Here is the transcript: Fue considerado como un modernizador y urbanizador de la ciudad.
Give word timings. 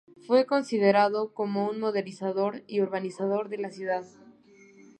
Fue 0.25 0.47
considerado 0.47 1.31
como 1.31 1.69
un 1.69 1.79
modernizador 1.79 2.63
y 2.65 2.81
urbanizador 2.81 3.49
de 3.49 3.59
la 3.59 3.69
ciudad. 3.69 4.03